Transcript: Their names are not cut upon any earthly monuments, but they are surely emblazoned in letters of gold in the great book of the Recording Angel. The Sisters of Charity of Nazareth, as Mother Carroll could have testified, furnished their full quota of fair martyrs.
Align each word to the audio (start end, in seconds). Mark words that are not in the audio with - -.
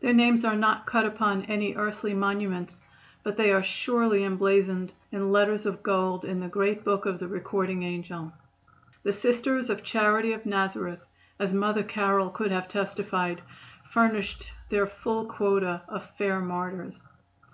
Their 0.00 0.14
names 0.14 0.42
are 0.42 0.56
not 0.56 0.86
cut 0.86 1.04
upon 1.04 1.42
any 1.44 1.74
earthly 1.74 2.14
monuments, 2.14 2.80
but 3.22 3.36
they 3.36 3.52
are 3.52 3.62
surely 3.62 4.24
emblazoned 4.24 4.94
in 5.12 5.32
letters 5.32 5.66
of 5.66 5.82
gold 5.82 6.24
in 6.24 6.40
the 6.40 6.48
great 6.48 6.82
book 6.82 7.04
of 7.04 7.18
the 7.18 7.28
Recording 7.28 7.82
Angel. 7.82 8.32
The 9.02 9.12
Sisters 9.12 9.68
of 9.68 9.82
Charity 9.82 10.32
of 10.32 10.46
Nazareth, 10.46 11.04
as 11.38 11.52
Mother 11.52 11.82
Carroll 11.82 12.30
could 12.30 12.52
have 12.52 12.68
testified, 12.68 13.42
furnished 13.90 14.50
their 14.70 14.86
full 14.86 15.26
quota 15.26 15.82
of 15.88 16.08
fair 16.16 16.40
martyrs. 16.40 17.04